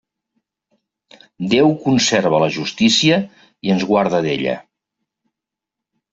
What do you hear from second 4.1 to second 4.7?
d'ella.